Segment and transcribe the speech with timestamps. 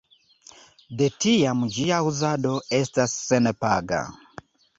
[1.01, 4.03] De tiam ĝia uzado estas senpaga.